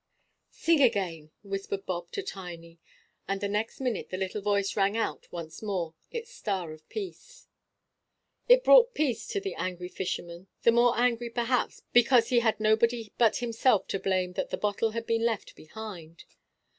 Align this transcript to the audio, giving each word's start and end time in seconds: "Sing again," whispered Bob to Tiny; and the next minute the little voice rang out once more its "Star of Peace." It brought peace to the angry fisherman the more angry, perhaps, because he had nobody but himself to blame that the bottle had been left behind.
"Sing 0.49 0.81
again," 0.81 1.29
whispered 1.43 1.85
Bob 1.85 2.09
to 2.09 2.23
Tiny; 2.23 2.79
and 3.27 3.39
the 3.39 3.47
next 3.47 3.79
minute 3.79 4.09
the 4.09 4.17
little 4.17 4.41
voice 4.41 4.75
rang 4.75 4.97
out 4.97 5.31
once 5.31 5.61
more 5.61 5.93
its 6.09 6.33
"Star 6.33 6.71
of 6.73 6.89
Peace." 6.89 7.47
It 8.49 8.63
brought 8.63 8.95
peace 8.95 9.27
to 9.27 9.39
the 9.39 9.53
angry 9.53 9.89
fisherman 9.89 10.47
the 10.63 10.71
more 10.71 10.97
angry, 10.97 11.29
perhaps, 11.29 11.83
because 11.93 12.29
he 12.29 12.39
had 12.39 12.59
nobody 12.59 13.13
but 13.19 13.35
himself 13.35 13.87
to 13.89 13.99
blame 13.99 14.33
that 14.33 14.49
the 14.49 14.57
bottle 14.57 14.89
had 14.89 15.05
been 15.05 15.23
left 15.23 15.55
behind. 15.55 16.23